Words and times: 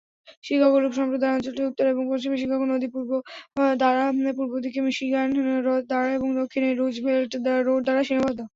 Chicago 0.43 0.77
loop 0.79 0.93
সম্প্রদায়ের 0.99 1.35
অঞ্চলটি 1.37 1.61
উত্তর 1.69 1.85
এবং 1.93 2.03
পশ্চিমে 2.11 2.37
শিকাগো 2.41 2.65
নদী 2.67 2.87
দ্বারা 3.79 4.03
পূর্বদিকে 4.37 4.79
মিশিগান 4.87 5.29
হ্রদ 5.57 5.83
দ্বারা 5.89 6.09
এবং 6.17 6.29
দক্ষিণে 6.39 6.69
রুজভেল্ট 6.73 7.31
রোড 7.67 7.81
দ্বারা 7.85 8.01
সীমাবদ্ধ। 8.07 8.41